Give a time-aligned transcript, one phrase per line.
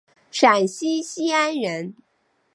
[0.31, 1.93] 陕西西安人。